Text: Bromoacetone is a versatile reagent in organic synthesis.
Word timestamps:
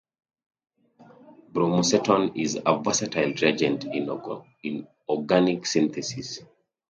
Bromoacetone 1.53 2.31
is 2.35 2.57
a 2.65 2.79
versatile 2.81 3.35
reagent 3.39 3.83
in 3.85 4.87
organic 5.07 5.67
synthesis. 5.67 6.39